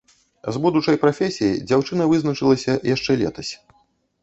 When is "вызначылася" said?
2.15-2.73